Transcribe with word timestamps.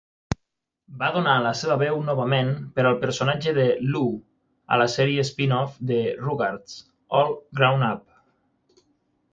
Va 1.01 1.09
donar 1.17 1.35
la 1.47 1.51
seva 1.59 1.75
veu 1.81 1.99
novament 2.07 2.49
per 2.79 2.85
al 2.91 2.97
personatge 3.03 3.53
de 3.59 3.67
Lou 3.97 4.09
a 4.77 4.81
la 4.85 4.89
sèrie 4.97 5.27
spin-off 5.31 5.77
de 5.93 6.01
"Rugrats" 6.25 6.81
"All 7.21 7.37
Grown 7.61 7.89
Up! 7.93 8.03